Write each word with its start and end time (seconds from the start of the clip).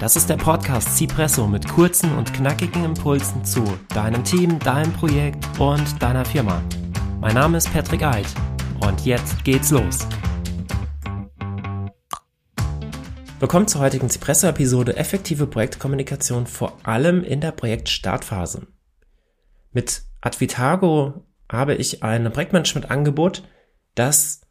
Das 0.00 0.14
ist 0.14 0.30
der 0.30 0.36
Podcast 0.36 0.96
Cipresso 0.96 1.48
mit 1.48 1.66
kurzen 1.66 2.16
und 2.16 2.32
knackigen 2.32 2.84
Impulsen 2.84 3.44
zu 3.44 3.64
deinem 3.88 4.22
Team, 4.22 4.60
deinem 4.60 4.92
Projekt 4.92 5.44
und 5.58 6.00
deiner 6.00 6.24
Firma. 6.24 6.62
Mein 7.20 7.34
Name 7.34 7.58
ist 7.58 7.72
Patrick 7.72 8.04
Eid 8.04 8.26
und 8.80 9.04
jetzt 9.04 9.44
geht's 9.44 9.72
los. 9.72 10.06
Willkommen 13.40 13.66
zur 13.66 13.80
heutigen 13.80 14.08
Cipresso-Episode 14.08 14.96
Effektive 14.96 15.48
Projektkommunikation, 15.48 16.46
vor 16.46 16.78
allem 16.84 17.24
in 17.24 17.40
der 17.40 17.50
Projektstartphase. 17.50 18.68
Mit 19.72 20.02
Advitago 20.20 21.24
habe 21.50 21.74
ich 21.74 22.04
ein 22.04 22.30
Projektmanagement-Angebot, 22.32 23.42
das 23.96 24.42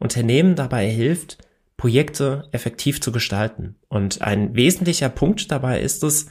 Unternehmen 0.00 0.56
dabei 0.56 0.88
hilft, 0.88 1.38
Projekte 1.78 2.48
effektiv 2.50 3.00
zu 3.00 3.12
gestalten. 3.12 3.76
Und 3.88 4.20
ein 4.20 4.54
wesentlicher 4.54 5.08
Punkt 5.08 5.50
dabei 5.50 5.80
ist 5.80 6.02
es, 6.02 6.26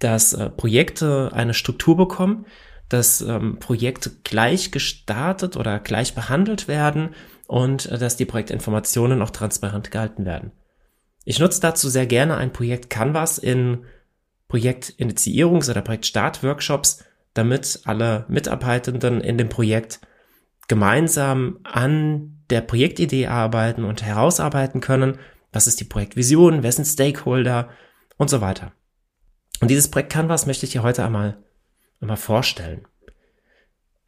dass 0.00 0.32
äh, 0.32 0.48
Projekte 0.48 1.30
eine 1.34 1.54
Struktur 1.54 1.96
bekommen, 1.96 2.46
dass 2.88 3.20
ähm, 3.20 3.58
Projekte 3.60 4.10
gleich 4.24 4.72
gestartet 4.72 5.56
oder 5.56 5.78
gleich 5.78 6.14
behandelt 6.14 6.66
werden 6.66 7.10
und 7.46 7.86
äh, 7.86 7.98
dass 7.98 8.16
die 8.16 8.24
Projektinformationen 8.24 9.20
auch 9.20 9.30
transparent 9.30 9.90
gehalten 9.90 10.24
werden. 10.24 10.50
Ich 11.26 11.38
nutze 11.38 11.60
dazu 11.60 11.90
sehr 11.90 12.06
gerne 12.06 12.38
ein 12.38 12.52
Projekt 12.52 12.88
Canvas 12.88 13.36
in 13.36 13.84
Projektinitiierungs- 14.50 15.70
oder 15.70 15.82
Projektstartworkshops, 15.82 17.04
damit 17.34 17.80
alle 17.84 18.24
Mitarbeitenden 18.28 19.20
in 19.20 19.36
dem 19.36 19.50
Projekt 19.50 20.00
gemeinsam 20.68 21.58
an 21.64 22.39
der 22.50 22.60
Projektidee 22.60 23.26
arbeiten 23.26 23.84
und 23.84 24.02
herausarbeiten 24.02 24.80
können, 24.80 25.18
was 25.52 25.66
ist 25.66 25.80
die 25.80 25.84
Projektvision, 25.84 26.62
wer 26.62 26.72
sind 26.72 26.84
Stakeholder 26.84 27.70
und 28.16 28.30
so 28.30 28.40
weiter. 28.40 28.72
Und 29.60 29.70
dieses 29.70 29.90
Projekt 29.90 30.12
Canvas 30.12 30.46
möchte 30.46 30.66
ich 30.66 30.72
dir 30.72 30.82
heute 30.82 31.04
einmal, 31.04 31.38
einmal 32.00 32.16
vorstellen. 32.16 32.86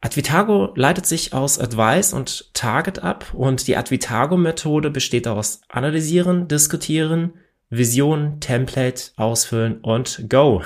Advitago 0.01 0.73
leitet 0.75 1.05
sich 1.05 1.33
aus 1.33 1.59
Advice 1.59 2.11
und 2.11 2.53
Target 2.53 2.99
ab 2.99 3.33
und 3.33 3.67
die 3.67 3.77
Advitago-Methode 3.77 4.89
besteht 4.89 5.27
aus 5.27 5.61
Analysieren, 5.69 6.49
Diskutieren, 6.49 7.35
Vision, 7.69 8.39
Template, 8.41 9.11
Ausfüllen 9.15 9.79
und 9.81 10.29
Go. 10.29 10.61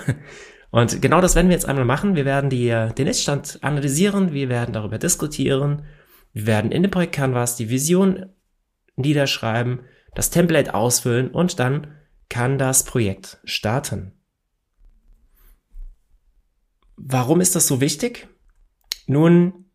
Und 0.69 1.01
genau 1.01 1.21
das 1.21 1.35
werden 1.35 1.47
wir 1.47 1.55
jetzt 1.55 1.67
einmal 1.67 1.85
machen. 1.85 2.15
Wir 2.15 2.25
werden 2.25 2.49
die, 2.49 2.67
den 2.97 3.07
Iststand 3.07 3.59
analysieren, 3.61 4.33
wir 4.33 4.49
werden 4.49 4.73
darüber 4.73 4.97
diskutieren, 4.97 5.83
wir 6.37 6.45
werden 6.45 6.71
in 6.71 6.83
dem 6.83 6.91
Projekt 6.91 7.15
Canvas 7.15 7.55
die 7.55 7.69
Vision 7.69 8.27
niederschreiben, 8.95 9.79
das 10.13 10.29
Template 10.29 10.73
ausfüllen 10.75 11.31
und 11.31 11.59
dann 11.59 11.87
kann 12.29 12.59
das 12.59 12.83
Projekt 12.83 13.39
starten. 13.43 14.11
Warum 16.95 17.41
ist 17.41 17.55
das 17.55 17.67
so 17.67 17.81
wichtig? 17.81 18.27
Nun, 19.07 19.65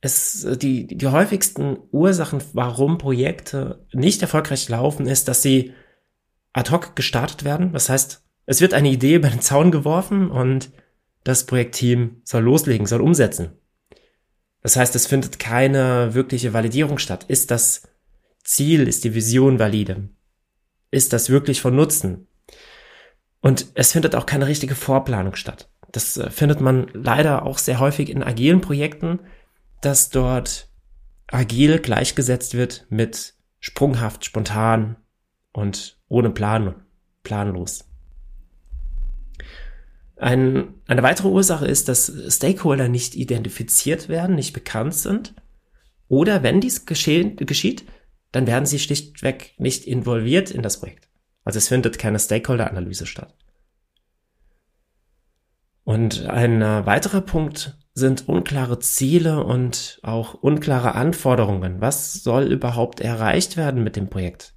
es, 0.00 0.46
die, 0.58 0.86
die 0.88 1.06
häufigsten 1.06 1.78
Ursachen, 1.92 2.42
warum 2.54 2.98
Projekte 2.98 3.86
nicht 3.92 4.20
erfolgreich 4.20 4.68
laufen, 4.68 5.06
ist, 5.06 5.28
dass 5.28 5.42
sie 5.42 5.74
ad 6.52 6.72
hoc 6.72 6.96
gestartet 6.96 7.44
werden. 7.44 7.72
Das 7.72 7.88
heißt, 7.88 8.24
es 8.46 8.60
wird 8.60 8.74
eine 8.74 8.90
Idee 8.90 9.14
über 9.14 9.30
den 9.30 9.40
Zaun 9.40 9.70
geworfen 9.70 10.30
und 10.30 10.72
das 11.22 11.46
Projektteam 11.46 12.20
soll 12.24 12.42
loslegen, 12.42 12.86
soll 12.86 13.00
umsetzen. 13.00 13.52
Das 14.64 14.76
heißt, 14.76 14.96
es 14.96 15.06
findet 15.06 15.38
keine 15.38 16.14
wirkliche 16.14 16.54
Validierung 16.54 16.96
statt. 16.96 17.26
Ist 17.28 17.50
das 17.50 17.82
Ziel, 18.42 18.88
ist 18.88 19.04
die 19.04 19.14
Vision 19.14 19.58
valide? 19.58 20.08
Ist 20.90 21.12
das 21.12 21.28
wirklich 21.28 21.60
von 21.60 21.76
Nutzen? 21.76 22.28
Und 23.42 23.66
es 23.74 23.92
findet 23.92 24.16
auch 24.16 24.24
keine 24.24 24.46
richtige 24.46 24.74
Vorplanung 24.74 25.34
statt. 25.34 25.68
Das 25.92 26.16
äh, 26.16 26.30
findet 26.30 26.62
man 26.62 26.88
leider 26.94 27.44
auch 27.44 27.58
sehr 27.58 27.78
häufig 27.78 28.08
in 28.08 28.22
agilen 28.22 28.62
Projekten, 28.62 29.20
dass 29.82 30.08
dort 30.08 30.70
agil 31.26 31.78
gleichgesetzt 31.78 32.54
wird 32.54 32.86
mit 32.88 33.34
sprunghaft, 33.60 34.24
spontan 34.24 34.96
und 35.52 35.98
ohne 36.08 36.30
Plan, 36.30 36.74
planlos. 37.22 37.84
Ein, 40.16 40.74
eine 40.86 41.02
weitere 41.02 41.28
Ursache 41.28 41.66
ist, 41.66 41.88
dass 41.88 42.12
Stakeholder 42.28 42.88
nicht 42.88 43.14
identifiziert 43.16 44.08
werden, 44.08 44.36
nicht 44.36 44.52
bekannt 44.52 44.94
sind. 44.94 45.34
Oder 46.08 46.42
wenn 46.42 46.60
dies 46.60 46.86
geschehen, 46.86 47.36
geschieht, 47.36 47.84
dann 48.30 48.46
werden 48.46 48.66
sie 48.66 48.78
schlichtweg 48.78 49.54
nicht 49.58 49.86
involviert 49.86 50.50
in 50.50 50.62
das 50.62 50.80
Projekt. 50.80 51.08
Also 51.44 51.58
es 51.58 51.68
findet 51.68 51.98
keine 51.98 52.18
Stakeholder-Analyse 52.18 53.06
statt. 53.06 53.34
Und 55.84 56.26
ein 56.26 56.62
äh, 56.62 56.86
weiterer 56.86 57.20
Punkt 57.20 57.78
sind 57.92 58.28
unklare 58.28 58.78
Ziele 58.80 59.44
und 59.44 60.00
auch 60.02 60.34
unklare 60.34 60.94
Anforderungen. 60.94 61.80
Was 61.80 62.14
soll 62.14 62.50
überhaupt 62.52 63.00
erreicht 63.00 63.56
werden 63.56 63.84
mit 63.84 63.94
dem 63.94 64.08
Projekt? 64.08 64.54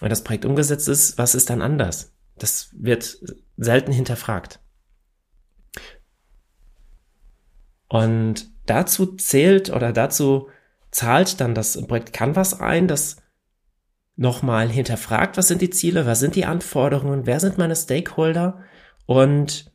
Wenn 0.00 0.10
das 0.10 0.24
Projekt 0.24 0.44
umgesetzt 0.44 0.88
ist, 0.88 1.18
was 1.18 1.34
ist 1.34 1.50
dann 1.50 1.60
anders? 1.60 2.14
Das 2.36 2.70
wird 2.72 3.18
selten 3.56 3.92
hinterfragt. 3.92 4.60
Und 7.94 8.50
dazu 8.66 9.14
zählt 9.14 9.70
oder 9.70 9.92
dazu 9.92 10.48
zahlt 10.90 11.40
dann 11.40 11.54
das 11.54 11.80
Projekt 11.86 12.12
Canvas 12.12 12.60
ein, 12.60 12.88
das 12.88 13.18
nochmal 14.16 14.68
hinterfragt, 14.68 15.36
was 15.36 15.46
sind 15.46 15.62
die 15.62 15.70
Ziele, 15.70 16.04
was 16.04 16.18
sind 16.18 16.34
die 16.34 16.44
Anforderungen, 16.44 17.24
wer 17.24 17.38
sind 17.38 17.56
meine 17.56 17.76
Stakeholder 17.76 18.58
und 19.06 19.72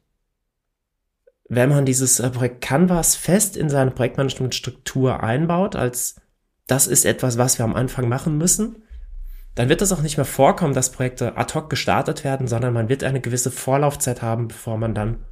wenn 1.47 1.69
man 1.69 1.85
dieses 1.85 2.19
äh, 2.19 2.29
Projekt 2.29 2.59
Canvas 2.59 3.15
fest 3.15 3.55
in 3.55 3.69
seine 3.69 3.91
Projektmanagementstruktur 3.91 5.23
einbaut, 5.23 5.77
als 5.77 6.19
das 6.67 6.87
ist 6.87 7.05
etwas, 7.05 7.37
was 7.37 7.57
wir 7.57 7.63
am 7.63 7.73
Anfang 7.73 8.09
machen 8.09 8.37
müssen, 8.37 8.83
dann 9.55 9.69
wird 9.69 9.81
es 9.81 9.93
auch 9.93 10.01
nicht 10.01 10.17
mehr 10.17 10.25
vorkommen, 10.25 10.73
dass 10.73 10.91
Projekte 10.91 11.37
ad 11.37 11.53
hoc 11.53 11.69
gestartet 11.69 12.25
werden, 12.25 12.47
sondern 12.47 12.73
man 12.73 12.89
wird 12.89 13.05
eine 13.05 13.21
gewisse 13.21 13.49
Vorlaufzeit 13.49 14.21
haben, 14.21 14.49
bevor 14.49 14.77
man 14.77 14.93
dann 14.93 15.23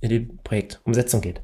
in 0.00 0.08
die 0.08 0.20
Projektumsetzung 0.42 1.20
geht. 1.20 1.40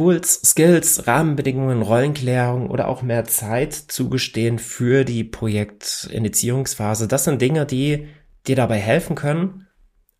Tools, 0.00 0.40
Skills, 0.46 1.06
Rahmenbedingungen, 1.06 1.82
Rollenklärung 1.82 2.70
oder 2.70 2.88
auch 2.88 3.02
mehr 3.02 3.26
Zeit 3.26 3.74
zugestehen 3.74 4.58
für 4.58 5.04
die 5.04 5.24
Projektinitiierungsphase. 5.24 7.06
Das 7.06 7.24
sind 7.24 7.42
Dinge, 7.42 7.66
die 7.66 8.08
dir 8.46 8.56
dabei 8.56 8.78
helfen 8.78 9.14
können, 9.14 9.66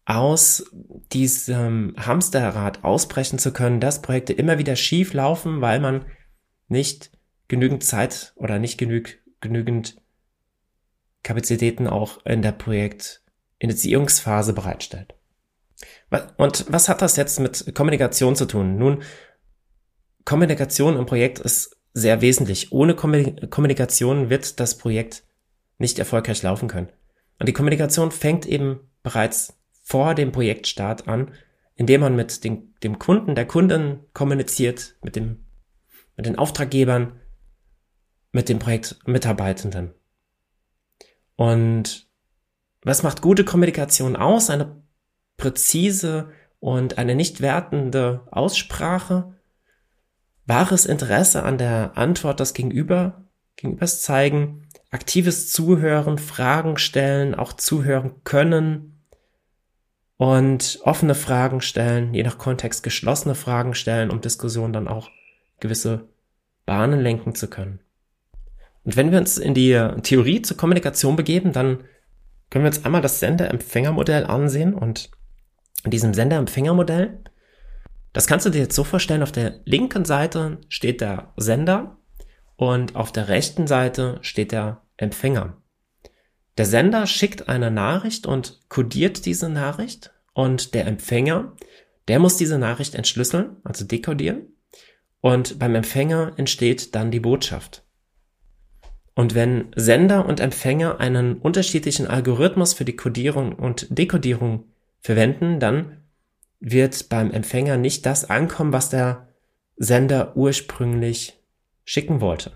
aus 0.05 0.71
diesem 1.15 1.95
Hamsterrad 1.97 2.85
ausbrechen 2.85 3.39
zu 3.39 3.55
können, 3.55 3.81
dass 3.81 4.03
Projekte 4.03 4.35
immer 4.35 4.59
wieder 4.59 4.77
schief 4.77 5.15
laufen, 5.15 5.63
weil 5.63 5.81
man 5.81 6.05
nicht 6.69 7.11
genügend 7.49 7.83
Zeit 7.83 8.35
oder 8.37 8.59
nicht 8.59 8.77
genüg, 8.77 9.23
genügend 9.41 9.97
Kapazitäten 11.23 11.87
auch 11.87 12.23
in 12.27 12.43
der 12.43 12.53
Projektinitiierungsphase 12.53 14.53
bereitstellt. 14.53 15.15
Und 16.37 16.67
was 16.69 16.91
hat 16.91 17.01
das 17.01 17.17
jetzt 17.17 17.41
mit 17.41 17.75
Kommunikation 17.75 18.37
zu 18.37 18.45
tun? 18.45 18.77
Nun, 18.77 19.03
Kommunikation 20.31 20.97
im 20.97 21.07
Projekt 21.07 21.41
ist 21.41 21.77
sehr 21.93 22.21
wesentlich. 22.21 22.71
Ohne 22.71 22.95
Kommunikation 22.95 24.31
wird 24.31 24.61
das 24.61 24.79
Projekt 24.79 25.25
nicht 25.79 25.99
erfolgreich 25.99 26.41
laufen 26.45 26.69
können. 26.69 26.87
Und 27.41 27.49
die 27.49 27.53
Kommunikation 27.53 28.13
fängt 28.13 28.47
eben 28.47 28.79
bereits 29.03 29.59
vor 29.83 30.15
dem 30.15 30.31
Projektstart 30.31 31.09
an, 31.09 31.33
indem 31.75 32.03
man 32.03 32.15
mit 32.15 32.45
den, 32.45 32.77
dem 32.85 33.01
Kunden, 33.01 33.35
der 33.35 33.45
Kunden 33.45 34.05
kommuniziert, 34.13 34.95
mit 35.03 35.17
dem, 35.17 35.47
mit 36.17 36.27
den 36.27 36.39
Auftraggebern, 36.39 37.19
mit 38.31 38.49
den 38.49 38.61
Projektmitarbeitenden. 38.61 39.95
Und 41.35 42.09
was 42.83 43.03
macht 43.03 43.21
gute 43.21 43.45
Kommunikation 43.45 44.15
aus? 44.15 44.49
Eine 44.49 44.81
präzise 45.37 46.31
und 46.61 46.99
eine 46.99 47.17
nicht 47.17 47.41
wertende 47.41 48.29
Aussprache, 48.31 49.35
wahres 50.51 50.85
Interesse 50.85 51.45
an 51.45 51.59
der 51.59 51.97
Antwort 51.97 52.41
des 52.41 52.55
Gegenüber, 52.55 53.23
Gegenübers 53.55 54.03
zeigen, 54.03 54.67
aktives 54.91 55.53
Zuhören, 55.53 56.19
Fragen 56.19 56.77
stellen, 56.77 57.37
auch 57.37 57.53
zuhören 57.53 58.25
können 58.25 59.01
und 60.17 60.81
offene 60.83 61.15
Fragen 61.15 61.61
stellen, 61.61 62.13
je 62.15 62.25
nach 62.25 62.37
Kontext 62.37 62.83
geschlossene 62.83 63.37
Fragen 63.37 63.75
stellen, 63.75 64.11
um 64.11 64.21
Diskussionen 64.21 64.73
dann 64.73 64.89
auch 64.89 65.09
gewisse 65.61 66.09
Bahnen 66.67 66.99
lenken 66.99 67.37
zu 67.37 67.49
können. 67.49 67.79
Und 68.83 68.97
wenn 68.97 69.13
wir 69.13 69.19
uns 69.19 69.39
in 69.39 69.55
die 69.55 69.79
Theorie 70.03 70.43
zur 70.43 70.57
Kommunikation 70.57 71.15
begeben, 71.15 71.53
dann 71.53 71.85
können 72.51 72.65
wir 72.65 72.71
uns 72.71 72.85
einmal 72.85 73.03
das 73.03 73.21
Sender-Empfänger-Modell 73.21 74.25
ansehen 74.25 74.75
und 74.75 75.13
in 75.85 75.93
diesem 75.93 76.13
Sender-Empfänger-Modell 76.13 77.21
das 78.13 78.27
kannst 78.27 78.47
du 78.47 78.51
dir 78.51 78.61
jetzt 78.61 78.75
so 78.75 78.85
vorstellen, 78.85 79.23
auf 79.23 79.33
der 79.33 79.61
linken 79.65 80.05
Seite 80.05 80.59
steht 80.69 81.01
der 81.01 81.33
Sender 81.37 81.99
und 82.57 82.97
auf 82.97 83.13
der 83.13 83.29
rechten 83.29 83.67
Seite 83.67 84.19
steht 84.23 84.53
der 84.53 84.83
Empfänger. 84.97 85.57
Der 86.59 86.67
Sender 86.67 87.07
schickt 87.07 87.49
eine 87.49 87.71
Nachricht 87.71 88.27
und 88.27 88.61
kodiert 88.69 89.25
diese 89.27 89.49
Nachricht 89.49 90.13
und 90.35 90.75
der 90.75 90.87
Empfänger, 90.87 91.57
der 92.09 92.19
muss 92.19 92.37
diese 92.37 92.59
Nachricht 92.59 92.95
entschlüsseln, 92.95 93.57
also 93.65 93.85
dekodieren 93.85 94.49
und 95.21 95.59
beim 95.59 95.75
Empfänger 95.75 96.33
entsteht 96.37 96.95
dann 96.95 97.11
die 97.11 97.21
Botschaft. 97.21 97.85
Und 99.15 99.35
wenn 99.35 99.73
Sender 99.77 100.27
und 100.27 100.41
Empfänger 100.41 100.99
einen 100.99 101.39
unterschiedlichen 101.39 102.07
Algorithmus 102.07 102.75
für 102.75 102.85
die 102.85 102.97
Kodierung 102.97 103.55
und 103.55 103.87
Dekodierung 103.91 104.65
verwenden, 105.01 105.61
dann 105.61 106.00
wird 106.61 107.09
beim 107.09 107.31
Empfänger 107.31 107.77
nicht 107.77 108.07
das 108.07 108.29
ankommen, 108.29 108.73
was 108.73 108.91
der 108.91 109.29
Sender 109.77 110.37
ursprünglich 110.37 111.39
schicken 111.85 112.21
wollte. 112.21 112.53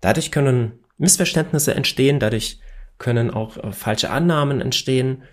Dadurch 0.00 0.30
können 0.30 0.78
Missverständnisse 0.96 1.74
entstehen, 1.74 2.20
dadurch 2.20 2.60
können 2.98 3.30
auch 3.30 3.56
äh, 3.56 3.72
falsche 3.72 4.10
Annahmen 4.10 4.60
entstehen. 4.60 5.24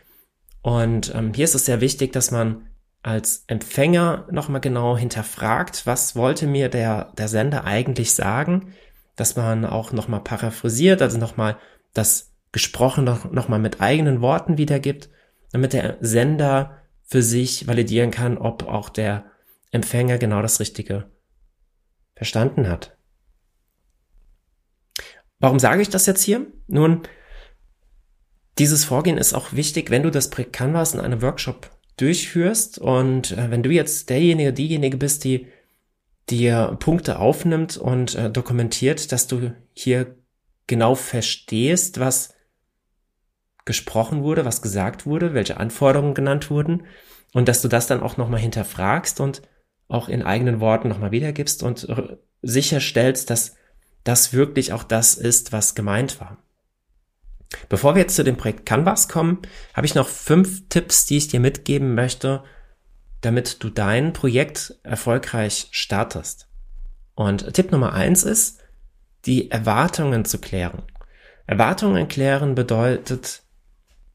Und 0.62 1.13
ähm, 1.16 1.31
hier 1.33 1.45
ist 1.45 1.56
es 1.56 1.66
sehr 1.66 1.80
wichtig, 1.80 2.12
dass 2.12 2.31
man 2.31 2.68
als 3.01 3.45
Empfänger 3.48 4.27
nochmal 4.31 4.62
genau 4.62 4.98
hinterfragt, 4.98 5.86
was 5.86 6.16
wollte 6.16 6.48
mir 6.48 6.69
der, 6.69 7.13
der 7.18 7.27
Sender 7.27 7.63
eigentlich 7.63 8.13
sagen, 8.13 8.74
dass 9.16 9.36
man 9.36 9.63
auch 9.63 9.94
nochmal 9.94 10.21
paraphrasiert, 10.21 11.01
also 11.01 11.18
nochmal 11.18 11.57
das 11.94 12.33
Gesprochen 12.51 13.04
noch, 13.04 13.31
noch 13.31 13.48
mit 13.48 13.80
eigenen 13.80 14.21
Worten 14.21 14.57
wiedergibt, 14.57 15.10
damit 15.51 15.74
der 15.74 15.98
Sender 16.01 16.78
für 17.09 17.23
sich 17.23 17.67
validieren 17.67 18.11
kann, 18.11 18.38
ob 18.38 18.63
auch 18.63 18.89
der 18.89 19.25
Empfänger 19.71 20.17
genau 20.17 20.41
das 20.41 20.59
Richtige 20.59 21.09
verstanden 22.15 22.67
hat. 22.67 22.97
Warum 25.39 25.57
sage 25.57 25.81
ich 25.81 25.89
das 25.89 26.06
jetzt 26.06 26.21
hier? 26.21 26.45
Nun, 26.67 27.01
dieses 28.59 28.83
Vorgehen 28.83 29.17
ist 29.17 29.33
auch 29.33 29.53
wichtig, 29.53 29.89
wenn 29.89 30.03
du 30.03 30.11
das 30.11 30.29
Projekt 30.29 30.53
Canvas 30.53 30.94
in 30.94 31.00
einem 31.00 31.21
Workshop 31.21 31.71
durchführst 31.97 32.77
und 32.77 33.31
äh, 33.31 33.50
wenn 33.50 33.63
du 33.63 33.71
jetzt 33.71 34.09
derjenige, 34.09 34.53
diejenige 34.53 34.97
bist, 34.97 35.23
die 35.23 35.47
dir 36.29 36.77
Punkte 36.79 37.19
aufnimmt 37.19 37.77
und 37.77 38.15
äh, 38.15 38.29
dokumentiert, 38.29 39.11
dass 39.11 39.27
du 39.27 39.53
hier 39.73 40.15
genau 40.67 40.94
verstehst, 40.94 42.00
was 42.00 42.35
gesprochen 43.69 44.24
wurde, 44.24 44.45
was 44.45 44.63
gesagt 44.63 45.06
wurde, 45.06 45.36
welche 45.36 45.57
Anforderungen 45.57 46.16
genannt 46.16 46.50
wurden 46.50 46.88
und 47.33 47.48
dass 47.48 47.62
du 47.62 47.68
das 47.68 47.86
dann 47.86 48.01
auch 48.01 48.18
nochmal 48.18 48.39
hinterfragst 48.39 49.19
und 49.19 49.44
auch 49.88 50.10
in 50.10 50.24
eigenen 50.24 50.60
Worten 50.60 50.89
nochmal 50.89 51.12
wiedergibst 51.12 51.62
und 51.62 51.88
sicherstellst, 52.42 53.30
dass 53.30 53.56
das 54.04 54.33
wirklich 54.33 54.74
auch 54.74 54.81
das 54.81 55.13
ist, 55.13 55.51
was 55.51 55.75
gemeint 55.75 56.19
war. 56.19 56.39
Bevor 57.69 57.94
wir 57.94 58.01
jetzt 58.01 58.16
zu 58.16 58.24
dem 58.24 58.38
Projekt 58.38 58.66
Canvas 58.66 59.07
kommen, 59.07 59.38
habe 59.75 59.86
ich 59.86 59.94
noch 59.94 60.07
fünf 60.07 60.68
Tipps, 60.69 61.06
die 61.06 61.18
ich 61.18 61.27
dir 61.27 61.39
mitgeben 61.39 61.94
möchte, 61.94 62.44
damit 63.21 63.63
du 63.63 63.69
dein 63.69 64.13
Projekt 64.13 64.80
erfolgreich 64.81 65.68
startest. 65.69 66.48
Und 67.13 67.54
Tipp 67.54 67.71
Nummer 67.71 67.94
eins 67.94 68.24
ist, 68.24 68.62
die 69.25 69.51
Erwartungen 69.51 70.25
zu 70.25 70.39
klären. 70.39 70.81
Erwartungen 71.45 72.07
klären 72.07 72.56
bedeutet, 72.56 73.44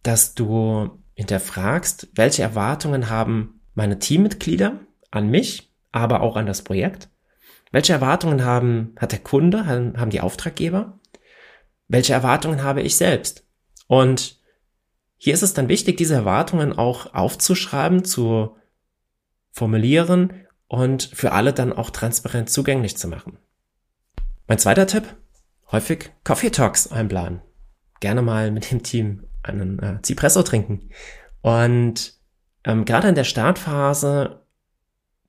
dass 0.05 0.35
du 0.35 1.03
hinterfragst, 1.15 2.09
welche 2.15 2.43
Erwartungen 2.43 3.11
haben 3.11 3.61
meine 3.75 3.99
Teammitglieder 3.99 4.79
an 5.11 5.29
mich, 5.29 5.73
aber 5.91 6.21
auch 6.21 6.37
an 6.37 6.47
das 6.47 6.63
Projekt? 6.63 7.09
Welche 7.73 7.93
Erwartungen 7.93 8.45
haben, 8.45 8.95
hat 8.97 9.11
der 9.11 9.19
Kunde, 9.19 9.67
haben 9.67 10.11
die 10.11 10.21
Auftraggeber? 10.21 11.01
welche 11.89 12.13
Erwartungen 12.13 12.63
habe 12.63 12.83
ich 12.83 12.97
selbst? 12.97 13.47
Und 13.87 14.41
hier 15.17 15.35
ist 15.35 15.43
es 15.43 15.55
dann 15.55 15.69
wichtig, 15.69 15.97
diese 15.97 16.15
Erwartungen 16.15 16.73
auch 16.73 17.15
aufzuschreiben, 17.15 18.05
zu 18.05 18.57
formulieren 19.53 20.47
und 20.67 21.05
für 21.05 21.33
alle 21.33 21.53
dann 21.53 21.73
auch 21.73 21.91
transparent 21.91 22.51
zugänglich 22.51 22.97
zu 22.97 23.09
machen. 23.09 23.39
Mein 24.47 24.59
zweiter 24.59 24.87
Tipp, 24.87 25.05
häufig 25.71 26.11
Coffee 26.25 26.51
Talks 26.51 26.91
einplanen. 26.91 27.41
Gerne 28.01 28.23
mal 28.23 28.51
mit 28.51 28.71
dem 28.71 28.83
Team 28.83 29.25
einen 29.45 29.79
äh, 29.79 29.99
Cipresso 30.05 30.43
trinken. 30.43 30.91
Und 31.43 32.15
ähm, 32.65 32.85
gerade 32.85 33.09
in 33.09 33.15
der 33.15 33.25
Startphase 33.25 34.41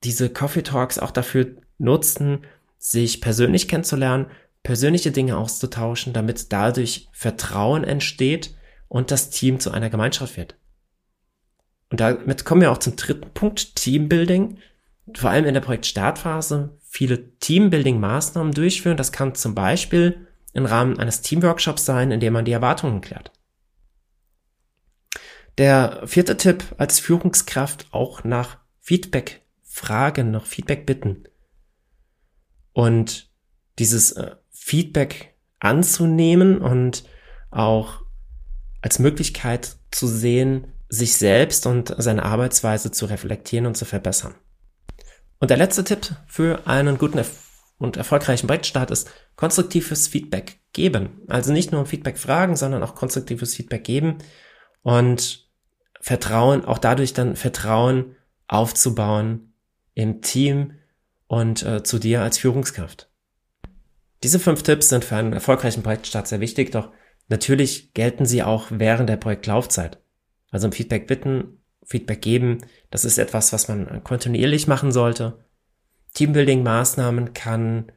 diese 0.04 0.30
Coffee 0.30 0.62
Talks 0.62 0.98
auch 0.98 1.10
dafür 1.10 1.56
nutzen, 1.78 2.44
sich 2.78 3.20
persönlich 3.20 3.68
kennenzulernen, 3.68 4.26
persönliche 4.62 5.10
Dinge 5.10 5.36
auszutauschen, 5.36 6.12
damit 6.12 6.52
dadurch 6.52 7.08
Vertrauen 7.12 7.84
entsteht 7.84 8.54
und 8.88 9.10
das 9.10 9.30
Team 9.30 9.60
zu 9.60 9.70
einer 9.70 9.90
Gemeinschaft 9.90 10.36
wird. 10.36 10.56
Und 11.90 12.00
damit 12.00 12.44
kommen 12.44 12.62
wir 12.62 12.72
auch 12.72 12.78
zum 12.78 12.96
dritten 12.96 13.30
Punkt, 13.32 13.76
Teambuilding. 13.76 14.58
Vor 15.14 15.30
allem 15.30 15.44
in 15.44 15.54
der 15.54 15.60
Projektstartphase 15.60 16.76
viele 16.82 17.38
Teambuilding-Maßnahmen 17.38 18.52
durchführen. 18.52 18.96
Das 18.96 19.12
kann 19.12 19.34
zum 19.34 19.54
Beispiel 19.54 20.26
im 20.52 20.66
Rahmen 20.66 20.98
eines 20.98 21.20
Teamworkshops 21.22 21.84
sein, 21.84 22.10
in 22.10 22.18
dem 22.18 22.32
man 22.32 22.44
die 22.44 22.52
Erwartungen 22.52 23.00
klärt. 23.00 23.30
Der 25.58 26.02
vierte 26.06 26.36
Tipp 26.36 26.64
als 26.76 27.00
Führungskraft 27.00 27.86
auch 27.90 28.24
nach 28.24 28.58
Feedback 28.80 29.42
fragen, 29.62 30.30
nach 30.30 30.44
Feedback 30.44 30.86
bitten. 30.86 31.24
Und 32.72 33.30
dieses 33.78 34.12
äh, 34.12 34.36
Feedback 34.50 35.34
anzunehmen 35.60 36.60
und 36.60 37.04
auch 37.50 38.02
als 38.82 38.98
Möglichkeit 38.98 39.76
zu 39.90 40.06
sehen, 40.06 40.68
sich 40.88 41.16
selbst 41.16 41.66
und 41.66 41.94
seine 41.98 42.24
Arbeitsweise 42.24 42.90
zu 42.92 43.06
reflektieren 43.06 43.66
und 43.66 43.76
zu 43.76 43.84
verbessern. 43.84 44.34
Und 45.38 45.50
der 45.50 45.56
letzte 45.56 45.84
Tipp 45.84 46.14
für 46.26 46.66
einen 46.66 46.98
guten 46.98 47.22
und 47.78 47.96
erfolgreichen 47.96 48.46
Projektstart 48.46 48.90
ist 48.90 49.10
konstruktives 49.36 50.08
Feedback 50.08 50.60
geben. 50.72 51.22
Also 51.28 51.52
nicht 51.52 51.72
nur 51.72 51.84
Feedback 51.86 52.18
fragen, 52.18 52.56
sondern 52.56 52.82
auch 52.82 52.94
konstruktives 52.94 53.54
Feedback 53.54 53.84
geben 53.84 54.18
und 54.82 55.45
Vertrauen, 56.06 56.64
auch 56.64 56.78
dadurch 56.78 57.14
dann 57.14 57.34
Vertrauen 57.34 58.14
aufzubauen 58.46 59.52
im 59.94 60.22
Team 60.22 60.74
und 61.26 61.64
äh, 61.64 61.82
zu 61.82 61.98
dir 61.98 62.22
als 62.22 62.38
Führungskraft. 62.38 63.10
Diese 64.22 64.38
fünf 64.38 64.62
Tipps 64.62 64.88
sind 64.88 65.04
für 65.04 65.16
einen 65.16 65.32
erfolgreichen 65.32 65.82
Projektstart 65.82 66.28
sehr 66.28 66.38
wichtig, 66.38 66.70
doch 66.70 66.92
natürlich 67.26 67.92
gelten 67.92 68.24
sie 68.24 68.44
auch 68.44 68.68
während 68.70 69.08
der 69.08 69.16
Projektlaufzeit. 69.16 69.98
Also 70.52 70.68
im 70.68 70.72
Feedback 70.72 71.08
bitten, 71.08 71.60
Feedback 71.84 72.22
geben, 72.22 72.58
das 72.90 73.04
ist 73.04 73.18
etwas, 73.18 73.52
was 73.52 73.66
man 73.66 74.04
kontinuierlich 74.04 74.68
machen 74.68 74.92
sollte. 74.92 75.44
Teambuilding-Maßnahmen 76.14 77.34
kann, 77.34 77.90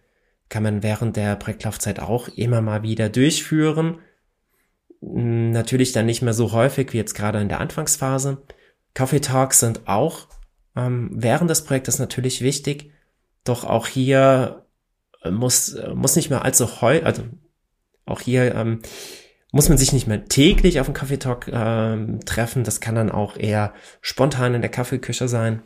kann 0.49 0.63
man 0.63 0.81
während 0.81 1.15
der 1.15 1.35
Projektlaufzeit 1.35 1.99
auch 1.99 2.27
immer 2.29 2.61
mal 2.61 2.81
wieder 2.81 3.09
durchführen. 3.09 3.99
Natürlich 5.01 5.91
dann 5.91 6.05
nicht 6.05 6.21
mehr 6.21 6.33
so 6.33 6.51
häufig 6.51 6.93
wie 6.93 6.97
jetzt 6.97 7.15
gerade 7.15 7.39
in 7.39 7.49
der 7.49 7.61
Anfangsphase. 7.61 8.41
Coffee 8.93 9.21
Talks 9.21 9.59
sind 9.59 9.87
auch 9.87 10.27
ähm, 10.75 11.09
während 11.13 11.49
des 11.49 11.63
Projektes 11.63 11.99
natürlich 11.99 12.41
wichtig, 12.41 12.91
doch 13.43 13.63
auch 13.63 13.87
hier 13.87 14.65
muss, 15.29 15.77
muss 15.93 16.15
nicht 16.15 16.29
mehr 16.29 16.43
allzu 16.43 16.81
heu, 16.81 17.01
also 17.03 17.23
auch 18.05 18.21
hier 18.21 18.55
ähm, 18.55 18.81
muss 19.51 19.69
man 19.69 19.77
sich 19.77 19.93
nicht 19.93 20.07
mehr 20.07 20.25
täglich 20.25 20.79
auf 20.79 20.87
dem 20.87 20.93
Kaffeetalk 20.93 21.47
ähm, 21.51 22.19
treffen. 22.25 22.63
Das 22.63 22.81
kann 22.81 22.95
dann 22.95 23.11
auch 23.11 23.35
eher 23.35 23.73
spontan 24.01 24.53
in 24.53 24.61
der 24.61 24.69
Kaffeeküche 24.69 25.27
sein. 25.27 25.63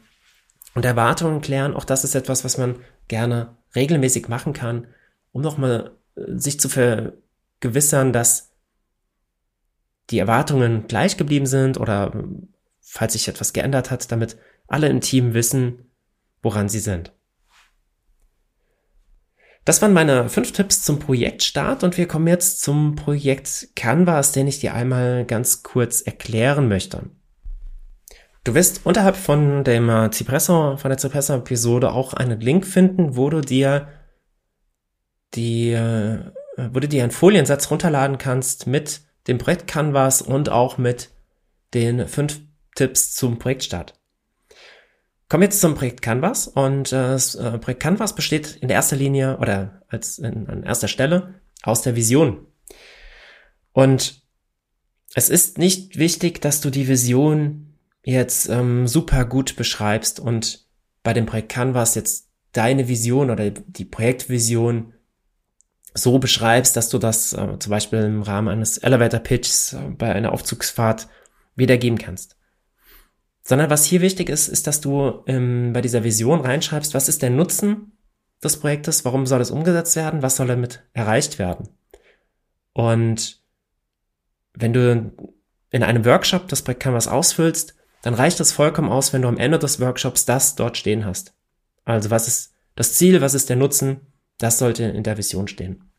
Und 0.73 0.85
Erwartungen 0.85 1.41
klären, 1.41 1.73
auch 1.73 1.85
das 1.85 2.03
ist 2.03 2.15
etwas, 2.15 2.43
was 2.43 2.57
man 2.57 2.77
gerne 3.07 3.57
regelmäßig 3.75 4.27
machen 4.27 4.53
kann, 4.53 4.87
um 5.31 5.41
nochmal 5.41 5.91
äh, 6.15 6.21
sich 6.35 6.59
zu 6.59 6.69
vergewissern, 6.69 8.13
dass 8.13 8.52
die 10.09 10.19
Erwartungen 10.19 10.87
gleich 10.87 11.17
geblieben 11.17 11.45
sind 11.45 11.79
oder 11.79 12.11
falls 12.81 13.13
sich 13.13 13.27
etwas 13.27 13.53
geändert 13.53 13.91
hat, 13.91 14.11
damit 14.11 14.37
alle 14.67 14.89
im 14.89 15.01
Team 15.01 15.33
wissen, 15.33 15.91
woran 16.41 16.69
sie 16.69 16.79
sind. 16.79 17.13
Das 19.65 19.81
waren 19.81 19.93
meine 19.93 20.27
fünf 20.27 20.51
Tipps 20.51 20.81
zum 20.81 20.99
Projektstart 20.99 21.83
und 21.83 21.97
wir 21.97 22.07
kommen 22.07 22.27
jetzt 22.27 22.61
zum 22.61 22.95
Projekt 22.95 23.69
Canvas, 23.75 24.33
den 24.33 24.47
ich 24.47 24.59
dir 24.59 24.73
einmal 24.73 25.25
ganz 25.25 25.63
kurz 25.63 26.01
erklären 26.01 26.67
möchte. 26.67 27.09
Du 28.43 28.53
wirst 28.53 28.85
unterhalb 28.85 29.15
von 29.15 29.63
dem 29.63 29.89
äh, 29.89 30.11
Cipresso, 30.11 30.75
von 30.75 30.89
der 30.89 30.97
Cipresso-Episode 30.97 31.93
auch 31.93 32.13
einen 32.13 32.41
Link 32.41 32.67
finden, 32.67 33.15
wo 33.15 33.29
du 33.29 33.39
dir 33.39 33.87
die, 35.33 35.71
äh, 35.71 36.19
wo 36.57 36.81
du 36.81 36.89
dir 36.89 37.03
einen 37.03 37.13
Foliensatz 37.13 37.71
runterladen 37.71 38.17
kannst 38.17 38.67
mit 38.67 39.01
dem 39.27 39.37
Projekt 39.37 39.67
Canvas 39.67 40.21
und 40.21 40.49
auch 40.49 40.77
mit 40.77 41.09
den 41.73 42.07
fünf 42.07 42.41
Tipps 42.75 43.13
zum 43.13 43.39
Projektstart. 43.39 43.99
Kommen 45.29 45.41
wir 45.41 45.47
jetzt 45.47 45.61
zum 45.61 45.75
Projekt 45.75 46.01
Canvas 46.01 46.47
und 46.47 46.91
äh, 46.91 46.95
das 46.95 47.35
äh, 47.35 47.57
Projekt 47.57 47.81
Canvas 47.81 48.13
besteht 48.13 48.57
in 48.57 48.69
erster 48.69 48.95
Linie 48.95 49.37
oder 49.37 49.81
als 49.87 50.19
in, 50.19 50.47
an 50.47 50.63
erster 50.63 50.87
Stelle 50.87 51.41
aus 51.63 51.81
der 51.81 51.95
Vision. 51.95 52.45
Und 53.71 54.21
es 55.15 55.29
ist 55.29 55.57
nicht 55.57 55.97
wichtig, 55.97 56.41
dass 56.41 56.61
du 56.61 56.69
die 56.69 56.87
Vision 56.87 57.77
jetzt 58.03 58.49
ähm, 58.49 58.87
super 58.87 59.25
gut 59.25 59.55
beschreibst 59.55 60.19
und 60.19 60.67
bei 61.01 61.13
dem 61.13 61.25
Projekt 61.25 61.49
Canvas 61.49 61.95
jetzt 61.95 62.29
deine 62.51 62.87
Vision 62.87 63.29
oder 63.29 63.49
die 63.49 63.85
Projektvision 63.85 64.93
so 65.93 66.19
beschreibst, 66.19 66.75
dass 66.75 66.89
du 66.89 66.97
das 66.97 67.33
äh, 67.33 67.59
zum 67.59 67.69
Beispiel 67.69 67.99
im 67.99 68.21
Rahmen 68.23 68.47
eines 68.47 68.77
Elevator 68.77 69.19
Pitches 69.19 69.73
äh, 69.73 69.89
bei 69.89 70.13
einer 70.13 70.31
Aufzugsfahrt 70.31 71.07
wiedergeben 71.55 71.99
kannst. 71.99 72.37
Sondern 73.43 73.69
was 73.69 73.85
hier 73.85 74.01
wichtig 74.01 74.29
ist, 74.29 74.47
ist, 74.47 74.67
dass 74.67 74.81
du 74.81 75.23
ähm, 75.27 75.73
bei 75.73 75.81
dieser 75.81 76.03
Vision 76.03 76.41
reinschreibst, 76.41 76.93
was 76.93 77.09
ist 77.09 77.21
der 77.21 77.29
Nutzen 77.29 77.97
des 78.43 78.59
Projektes, 78.59 79.05
warum 79.05 79.25
soll 79.25 79.41
es 79.41 79.51
umgesetzt 79.51 79.95
werden, 79.95 80.21
was 80.21 80.37
soll 80.37 80.47
damit 80.47 80.83
erreicht 80.93 81.39
werden. 81.39 81.69
Und 82.73 83.41
wenn 84.53 84.73
du 84.73 85.11
in 85.69 85.83
einem 85.83 86.05
Workshop 86.05 86.47
das 86.47 86.61
Projekt 86.61 86.83
Canvas 86.83 87.07
ausfüllst, 87.07 87.75
dann 88.01 88.13
reicht 88.13 88.39
es 88.39 88.51
vollkommen 88.51 88.91
aus, 88.91 89.13
wenn 89.13 89.21
du 89.21 89.27
am 89.27 89.37
Ende 89.37 89.59
des 89.59 89.79
Workshops 89.79 90.25
das 90.25 90.55
dort 90.55 90.77
stehen 90.77 91.05
hast. 91.05 91.33
Also 91.85 92.09
was 92.09 92.27
ist 92.27 92.53
das 92.75 92.93
Ziel, 92.93 93.21
was 93.21 93.33
ist 93.33 93.49
der 93.49 93.55
Nutzen, 93.55 94.01
das 94.43 94.59
sollte 94.59 94.83
in 94.83 95.03
der 95.03 95.17
Vision 95.17 95.47
stehen. 95.47 95.89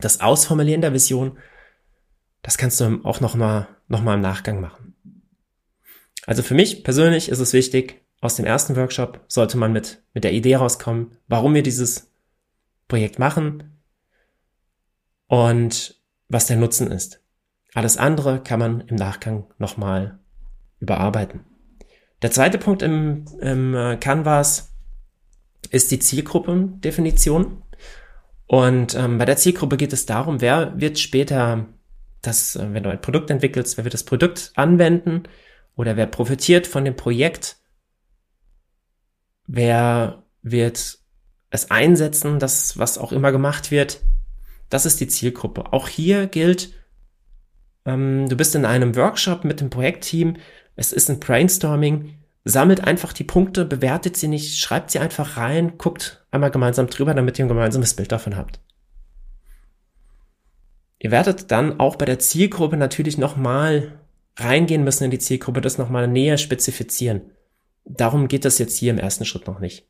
Das 0.00 0.20
Ausformulieren 0.20 0.82
der 0.82 0.92
Vision, 0.92 1.38
das 2.42 2.58
kannst 2.58 2.80
du 2.80 3.00
auch 3.04 3.20
nochmal 3.20 3.68
noch 3.88 4.02
mal 4.02 4.14
im 4.14 4.20
Nachgang 4.20 4.60
machen. 4.60 4.94
Also 6.26 6.42
für 6.42 6.54
mich 6.54 6.84
persönlich 6.84 7.30
ist 7.30 7.38
es 7.38 7.54
wichtig, 7.54 8.02
aus 8.20 8.36
dem 8.36 8.44
ersten 8.44 8.76
Workshop 8.76 9.24
sollte 9.28 9.56
man 9.56 9.72
mit, 9.72 10.02
mit 10.12 10.24
der 10.24 10.34
Idee 10.34 10.56
rauskommen, 10.56 11.12
warum 11.28 11.54
wir 11.54 11.62
dieses 11.62 12.10
Projekt 12.88 13.18
machen 13.18 13.80
und 15.26 15.98
was 16.28 16.46
der 16.46 16.58
Nutzen 16.58 16.90
ist. 16.90 17.22
Alles 17.72 17.96
andere 17.96 18.42
kann 18.42 18.60
man 18.60 18.80
im 18.82 18.96
Nachgang 18.96 19.46
nochmal 19.56 20.18
überarbeiten. 20.80 21.40
Der 22.20 22.32
zweite 22.32 22.58
Punkt 22.58 22.82
im, 22.82 23.24
im 23.40 23.74
äh, 23.74 23.96
Canvas 23.96 24.74
ist 25.70 25.90
die 25.90 25.98
Zielgruppendefinition. 25.98 27.62
Und 28.48 28.94
ähm, 28.94 29.18
bei 29.18 29.26
der 29.26 29.36
Zielgruppe 29.36 29.76
geht 29.76 29.92
es 29.92 30.06
darum, 30.06 30.40
wer 30.40 30.72
wird 30.80 30.98
später 30.98 31.66
das, 32.22 32.56
äh, 32.56 32.72
wenn 32.72 32.82
du 32.82 32.90
ein 32.90 33.00
Produkt 33.00 33.30
entwickelst, 33.30 33.76
wer 33.76 33.84
wird 33.84 33.94
das 33.94 34.04
Produkt 34.04 34.52
anwenden 34.56 35.24
oder 35.76 35.96
wer 35.96 36.06
profitiert 36.06 36.66
von 36.66 36.84
dem 36.84 36.96
Projekt, 36.96 37.58
wer 39.46 40.24
wird 40.42 40.98
es 41.50 41.70
einsetzen, 41.70 42.38
das, 42.38 42.78
was 42.78 42.96
auch 42.96 43.12
immer 43.12 43.32
gemacht 43.32 43.70
wird. 43.70 44.00
Das 44.70 44.86
ist 44.86 45.00
die 45.00 45.08
Zielgruppe. 45.08 45.74
Auch 45.74 45.86
hier 45.86 46.26
gilt, 46.26 46.72
ähm, 47.84 48.30
du 48.30 48.36
bist 48.36 48.54
in 48.54 48.64
einem 48.64 48.96
Workshop 48.96 49.44
mit 49.44 49.60
dem 49.60 49.68
Projektteam, 49.68 50.36
es 50.74 50.92
ist 50.94 51.10
ein 51.10 51.20
Brainstorming, 51.20 52.17
sammelt 52.48 52.84
einfach 52.84 53.12
die 53.12 53.24
Punkte, 53.24 53.64
bewertet 53.64 54.16
sie 54.16 54.28
nicht, 54.28 54.58
schreibt 54.58 54.90
sie 54.90 54.98
einfach 54.98 55.36
rein, 55.36 55.76
guckt 55.76 56.24
einmal 56.30 56.50
gemeinsam 56.50 56.86
drüber, 56.86 57.12
damit 57.12 57.38
ihr 57.38 57.44
ein 57.44 57.48
gemeinsames 57.48 57.94
Bild 57.94 58.10
davon 58.10 58.36
habt. 58.36 58.60
Ihr 60.98 61.10
werdet 61.10 61.50
dann 61.50 61.78
auch 61.78 61.96
bei 61.96 62.06
der 62.06 62.18
Zielgruppe 62.18 62.76
natürlich 62.76 63.18
nochmal 63.18 64.00
reingehen 64.36 64.82
müssen 64.82 65.04
in 65.04 65.10
die 65.10 65.18
Zielgruppe, 65.18 65.60
das 65.60 65.78
nochmal 65.78 66.08
näher 66.08 66.38
spezifizieren. 66.38 67.32
Darum 67.84 68.28
geht 68.28 68.44
es 68.44 68.58
jetzt 68.58 68.76
hier 68.76 68.92
im 68.92 68.98
ersten 68.98 69.24
Schritt 69.24 69.46
noch 69.46 69.60
nicht. 69.60 69.86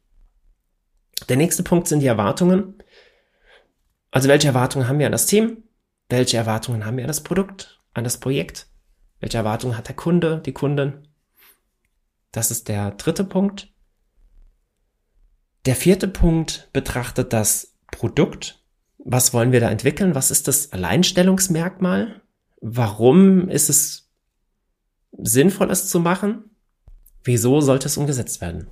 Der 1.28 1.36
nächste 1.36 1.62
Punkt 1.62 1.88
sind 1.88 2.00
die 2.00 2.06
Erwartungen. 2.06 2.74
Also 4.10 4.28
welche 4.28 4.48
Erwartungen 4.48 4.88
haben 4.88 4.98
wir 4.98 5.06
an 5.06 5.12
das 5.12 5.26
Team? 5.26 5.64
Welche 6.08 6.36
Erwartungen 6.36 6.84
haben 6.84 6.96
wir 6.96 7.04
an 7.04 7.08
das 7.08 7.22
Produkt, 7.22 7.80
an 7.94 8.04
das 8.04 8.18
Projekt? 8.18 8.66
Welche 9.20 9.38
Erwartungen 9.38 9.76
hat 9.76 9.88
der 9.88 9.96
Kunde, 9.96 10.42
die 10.44 10.52
Kundin? 10.52 11.07
Das 12.38 12.52
ist 12.52 12.68
der 12.68 12.92
dritte 12.92 13.24
Punkt. 13.24 13.66
Der 15.66 15.74
vierte 15.74 16.06
Punkt 16.06 16.70
betrachtet 16.72 17.32
das 17.32 17.74
Produkt. 17.90 18.62
Was 18.98 19.34
wollen 19.34 19.50
wir 19.50 19.58
da 19.58 19.68
entwickeln? 19.68 20.14
Was 20.14 20.30
ist 20.30 20.46
das 20.46 20.72
Alleinstellungsmerkmal? 20.72 22.22
Warum 22.60 23.48
ist 23.48 23.68
es 23.68 24.12
sinnvoll, 25.18 25.68
es 25.72 25.88
zu 25.88 25.98
machen? 25.98 26.44
Wieso 27.24 27.60
sollte 27.60 27.88
es 27.88 27.96
umgesetzt 27.96 28.40
werden? 28.40 28.70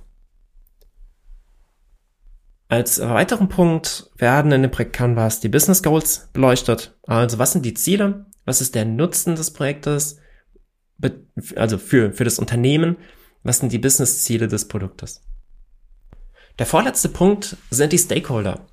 Als 2.69 3.01
weiteren 3.01 3.49
Punkt 3.49 4.09
werden 4.15 4.53
in 4.53 4.61
dem 4.61 4.71
Projekt 4.71 4.93
Canvas 4.93 5.41
die 5.41 5.49
Business 5.49 5.83
Goals 5.83 6.29
beleuchtet. 6.31 6.97
Also 7.03 7.37
was 7.37 7.51
sind 7.51 7.65
die 7.65 7.73
Ziele? 7.73 8.27
Was 8.45 8.61
ist 8.61 8.75
der 8.75 8.85
Nutzen 8.85 9.35
des 9.35 9.51
Projektes? 9.51 10.21
Also 11.57 11.77
für, 11.77 12.13
für 12.13 12.23
das 12.23 12.39
Unternehmen? 12.39 12.95
Was 13.43 13.59
sind 13.59 13.71
die 13.71 13.79
Business-Ziele 13.79 14.47
des 14.47 14.67
Produktes? 14.67 15.23
Der 16.59 16.65
vorletzte 16.65 17.09
Punkt 17.09 17.57
sind 17.69 17.93
die 17.93 17.97
Stakeholder. 17.97 18.65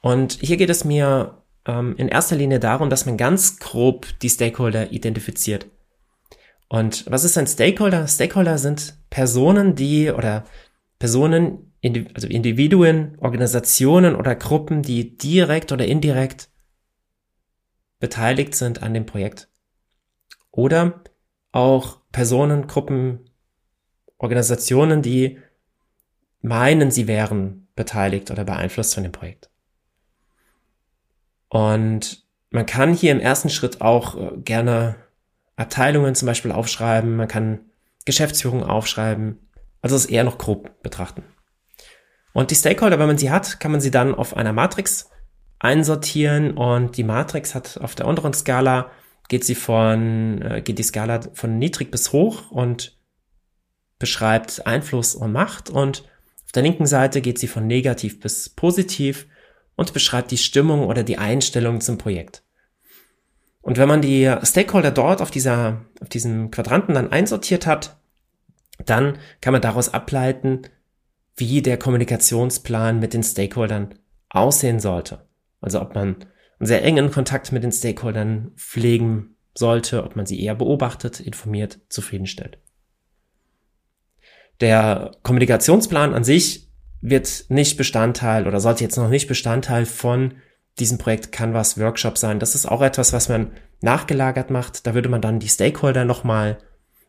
Und 0.00 0.38
hier 0.40 0.56
geht 0.56 0.70
es 0.70 0.84
mir 0.84 1.42
ähm, 1.66 1.96
in 1.96 2.08
erster 2.08 2.36
Linie 2.36 2.60
darum, 2.60 2.90
dass 2.90 3.06
man 3.06 3.16
ganz 3.16 3.58
grob 3.58 4.06
die 4.20 4.30
Stakeholder 4.30 4.92
identifiziert. 4.92 5.66
Und 6.68 7.04
was 7.10 7.24
ist 7.24 7.38
ein 7.38 7.46
Stakeholder? 7.46 8.06
Stakeholder 8.08 8.58
sind 8.58 8.96
Personen, 9.10 9.74
die 9.74 10.10
oder 10.10 10.44
Personen, 10.98 11.72
also 12.14 12.26
Individuen, 12.26 13.16
Organisationen 13.20 14.16
oder 14.16 14.34
Gruppen, 14.34 14.82
die 14.82 15.16
direkt 15.16 15.72
oder 15.72 15.86
indirekt 15.86 16.48
beteiligt 18.00 18.54
sind 18.54 18.82
an 18.82 18.94
dem 18.94 19.06
Projekt. 19.06 19.48
Oder 20.50 21.02
auch 21.52 22.00
Personen, 22.12 22.66
Gruppen, 22.66 23.30
Organisationen, 24.18 25.02
die 25.02 25.38
meinen, 26.40 26.90
sie 26.90 27.06
wären 27.06 27.68
beteiligt 27.74 28.30
oder 28.30 28.44
beeinflusst 28.44 28.94
von 28.94 29.02
dem 29.02 29.12
Projekt. 29.12 29.50
Und 31.48 32.24
man 32.50 32.66
kann 32.66 32.94
hier 32.94 33.12
im 33.12 33.20
ersten 33.20 33.50
Schritt 33.50 33.80
auch 33.80 34.16
äh, 34.16 34.36
gerne 34.38 34.96
Abteilungen 35.56 36.14
zum 36.14 36.26
Beispiel 36.26 36.52
aufschreiben, 36.52 37.16
man 37.16 37.28
kann 37.28 37.60
Geschäftsführung 38.04 38.62
aufschreiben, 38.62 39.48
also 39.82 39.96
es 39.96 40.06
eher 40.06 40.24
noch 40.24 40.38
grob 40.38 40.82
betrachten. 40.82 41.24
Und 42.32 42.50
die 42.50 42.54
Stakeholder, 42.54 42.98
wenn 42.98 43.06
man 43.06 43.18
sie 43.18 43.30
hat, 43.30 43.60
kann 43.60 43.72
man 43.72 43.80
sie 43.80 43.90
dann 43.90 44.14
auf 44.14 44.36
einer 44.36 44.52
Matrix 44.52 45.10
einsortieren 45.58 46.52
und 46.52 46.96
die 46.96 47.04
Matrix 47.04 47.54
hat 47.54 47.78
auf 47.78 47.94
der 47.94 48.06
unteren 48.06 48.34
Skala 48.34 48.90
geht 49.28 49.44
sie 49.44 49.54
von, 49.54 50.42
äh, 50.42 50.62
geht 50.62 50.78
die 50.78 50.82
Skala 50.82 51.20
von 51.32 51.58
niedrig 51.58 51.90
bis 51.90 52.12
hoch 52.12 52.50
und 52.50 52.96
beschreibt 53.98 54.66
Einfluss 54.66 55.14
und 55.14 55.32
Macht 55.32 55.70
und 55.70 56.04
auf 56.44 56.52
der 56.52 56.62
linken 56.62 56.86
Seite 56.86 57.20
geht 57.20 57.38
sie 57.38 57.48
von 57.48 57.66
negativ 57.66 58.20
bis 58.20 58.48
positiv 58.48 59.26
und 59.74 59.92
beschreibt 59.92 60.30
die 60.30 60.38
Stimmung 60.38 60.86
oder 60.86 61.02
die 61.02 61.18
Einstellung 61.18 61.80
zum 61.80 61.98
Projekt. 61.98 62.42
Und 63.62 63.78
wenn 63.78 63.88
man 63.88 64.00
die 64.00 64.32
Stakeholder 64.42 64.92
dort 64.92 65.20
auf 65.20 65.30
dieser, 65.30 65.84
auf 66.00 66.08
diesem 66.08 66.50
Quadranten 66.50 66.94
dann 66.94 67.10
einsortiert 67.10 67.66
hat, 67.66 67.96
dann 68.84 69.18
kann 69.40 69.52
man 69.52 69.62
daraus 69.62 69.92
ableiten, 69.92 70.62
wie 71.36 71.62
der 71.62 71.78
Kommunikationsplan 71.78 72.98
mit 72.98 73.12
den 73.12 73.22
Stakeholdern 73.22 73.94
aussehen 74.28 74.80
sollte. 74.80 75.26
Also 75.60 75.80
ob 75.80 75.94
man 75.94 76.16
einen 76.58 76.66
sehr 76.66 76.84
engen 76.84 77.10
Kontakt 77.10 77.52
mit 77.52 77.62
den 77.62 77.72
Stakeholdern 77.72 78.52
pflegen 78.56 79.36
sollte, 79.54 80.04
ob 80.04 80.16
man 80.16 80.26
sie 80.26 80.40
eher 80.40 80.54
beobachtet, 80.54 81.20
informiert, 81.20 81.80
zufriedenstellt. 81.88 82.58
Der 84.60 85.12
Kommunikationsplan 85.22 86.14
an 86.14 86.24
sich 86.24 86.68
wird 87.00 87.44
nicht 87.48 87.76
Bestandteil 87.76 88.46
oder 88.46 88.60
sollte 88.60 88.84
jetzt 88.84 88.96
noch 88.96 89.08
nicht 89.08 89.28
Bestandteil 89.28 89.86
von 89.86 90.34
diesem 90.78 90.98
Projekt 90.98 91.32
Canvas 91.32 91.78
Workshop 91.78 92.18
sein. 92.18 92.38
Das 92.38 92.54
ist 92.54 92.66
auch 92.66 92.82
etwas, 92.82 93.12
was 93.12 93.28
man 93.28 93.52
nachgelagert 93.80 94.50
macht. 94.50 94.86
Da 94.86 94.94
würde 94.94 95.08
man 95.08 95.20
dann 95.20 95.38
die 95.38 95.48
Stakeholder 95.48 96.04
nochmal 96.04 96.58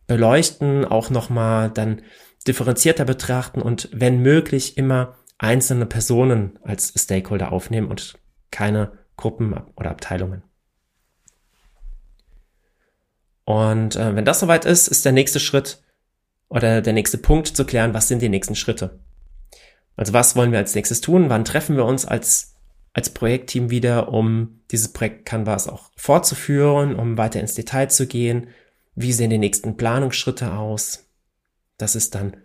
beleuchten, 0.08 0.86
auch 0.86 1.10
nochmal 1.10 1.70
dann 1.70 2.02
differenzierter 2.48 3.06
betrachten 3.06 3.62
und 3.62 3.90
wenn 3.92 4.22
möglich 4.22 4.78
immer 4.78 5.16
einzelne 5.38 5.86
Personen 5.86 6.58
als 6.64 6.94
Stakeholder 6.96 7.52
aufnehmen 7.52 7.88
und 7.88 8.18
keine 8.52 8.94
Gruppen 9.18 9.60
oder 9.76 9.92
Abteilungen. 9.92 10.44
Und 13.44 13.96
äh, 13.96 14.16
wenn 14.16 14.26
das 14.26 14.40
soweit 14.40 14.66
ist, 14.66 14.88
ist 14.88 15.06
der 15.06 15.12
nächste 15.12 15.40
Schritt, 15.40 15.82
oder 16.50 16.82
der 16.82 16.94
nächste 16.94 17.18
Punkt 17.18 17.48
zu 17.48 17.66
klären, 17.66 17.94
was 17.94 18.08
sind 18.08 18.22
die 18.22 18.30
nächsten 18.30 18.56
Schritte. 18.56 19.00
Also 19.96 20.14
was 20.14 20.36
wollen 20.36 20.52
wir 20.52 20.60
als 20.60 20.76
nächstes 20.76 21.02
tun? 21.02 21.30
Wann 21.30 21.46
treffen 21.46 21.76
wir 21.76 21.86
uns 21.86 22.06
als, 22.06 22.56
als 22.94 23.10
Projektteam 23.10 23.70
wieder, 23.70 24.14
um 24.14 24.62
dieses 24.72 24.94
Projekt 24.94 25.26
Canvas 25.26 25.68
auch 25.68 25.92
fortzuführen, 25.96 26.96
um 26.96 27.18
weiter 27.18 27.40
ins 27.40 27.56
Detail 27.56 27.90
zu 27.90 28.08
gehen? 28.08 28.48
Wie 28.96 29.12
sehen 29.12 29.30
die 29.30 29.38
nächsten 29.38 29.76
Planungsschritte 29.76 30.54
aus? 30.54 31.08
Das 31.78 31.96
ist 31.96 32.16
dann 32.16 32.38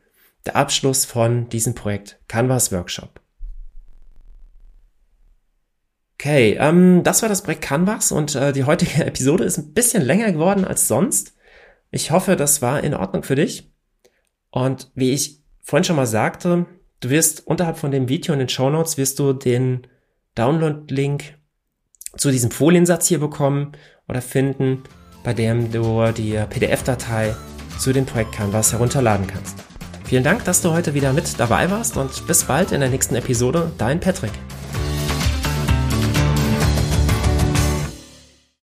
der 0.46 0.56
Abschluss 0.56 1.04
von 1.04 1.48
diesem 1.48 1.74
Projekt 1.74 2.18
Canvas 2.28 2.72
Workshop. 2.72 3.20
Okay, 6.14 6.56
ähm, 6.58 7.02
das 7.02 7.22
war 7.22 7.28
das 7.28 7.42
Projekt 7.42 7.62
Canvas 7.62 8.12
und 8.12 8.34
äh, 8.34 8.52
die 8.52 8.64
heutige 8.64 9.04
Episode 9.06 9.44
ist 9.44 9.58
ein 9.58 9.72
bisschen 9.72 10.02
länger 10.02 10.32
geworden 10.32 10.64
als 10.64 10.88
sonst. 10.88 11.34
Ich 11.90 12.10
hoffe, 12.10 12.36
das 12.36 12.62
war 12.62 12.82
in 12.82 12.94
Ordnung 12.94 13.22
für 13.22 13.34
dich. 13.34 13.71
Und 14.52 14.92
wie 14.94 15.10
ich 15.10 15.40
vorhin 15.62 15.82
schon 15.82 15.96
mal 15.96 16.06
sagte, 16.06 16.66
du 17.00 17.10
wirst 17.10 17.44
unterhalb 17.46 17.78
von 17.78 17.90
dem 17.90 18.08
Video 18.08 18.32
in 18.32 18.38
den 18.38 18.48
Show 18.48 18.70
Notes 18.70 18.96
wirst 18.96 19.18
du 19.18 19.32
den 19.32 19.88
Download-Link 20.36 21.38
zu 22.16 22.30
diesem 22.30 22.50
Foliensatz 22.50 23.08
hier 23.08 23.18
bekommen 23.18 23.72
oder 24.08 24.22
finden, 24.22 24.84
bei 25.24 25.32
dem 25.32 25.72
du 25.72 26.12
die 26.12 26.38
PDF-Datei 26.48 27.34
zu 27.78 27.92
dem 27.92 28.06
Projekt 28.06 28.32
Canvas 28.32 28.72
herunterladen 28.72 29.26
kannst. 29.26 29.56
Vielen 30.04 30.24
Dank, 30.24 30.44
dass 30.44 30.60
du 30.60 30.70
heute 30.72 30.92
wieder 30.92 31.14
mit 31.14 31.40
dabei 31.40 31.70
warst 31.70 31.96
und 31.96 32.26
bis 32.26 32.44
bald 32.44 32.72
in 32.72 32.80
der 32.80 32.90
nächsten 32.90 33.14
Episode. 33.14 33.72
Dein 33.78 33.98
Patrick. 33.98 34.32